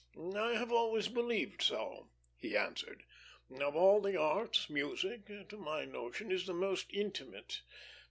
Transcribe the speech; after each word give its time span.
"I 0.35 0.53
have 0.55 0.71
always 0.71 1.07
believed 1.09 1.61
so," 1.61 2.09
he 2.35 2.57
answered. 2.57 3.03
"Of 3.59 3.75
all 3.75 4.01
the 4.01 4.17
arts, 4.17 4.67
music, 4.67 5.27
to 5.49 5.57
my 5.57 5.85
notion, 5.85 6.31
is 6.31 6.47
the 6.47 6.55
most 6.55 6.91
intimate. 6.91 7.61